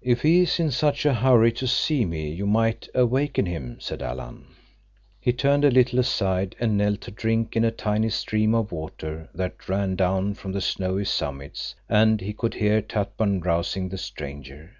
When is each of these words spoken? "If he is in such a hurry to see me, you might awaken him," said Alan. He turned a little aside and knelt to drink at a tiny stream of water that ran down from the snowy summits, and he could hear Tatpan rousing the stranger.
"If 0.00 0.22
he 0.22 0.40
is 0.40 0.58
in 0.58 0.72
such 0.72 1.06
a 1.06 1.14
hurry 1.14 1.52
to 1.52 1.68
see 1.68 2.04
me, 2.04 2.28
you 2.32 2.48
might 2.48 2.88
awaken 2.96 3.46
him," 3.46 3.76
said 3.78 4.02
Alan. 4.02 4.46
He 5.20 5.32
turned 5.32 5.64
a 5.64 5.70
little 5.70 6.00
aside 6.00 6.56
and 6.58 6.76
knelt 6.76 7.00
to 7.02 7.12
drink 7.12 7.56
at 7.56 7.62
a 7.62 7.70
tiny 7.70 8.08
stream 8.10 8.56
of 8.56 8.72
water 8.72 9.28
that 9.32 9.68
ran 9.68 9.94
down 9.94 10.34
from 10.34 10.50
the 10.50 10.60
snowy 10.60 11.04
summits, 11.04 11.76
and 11.88 12.20
he 12.20 12.32
could 12.32 12.54
hear 12.54 12.82
Tatpan 12.82 13.38
rousing 13.38 13.88
the 13.88 13.98
stranger. 13.98 14.72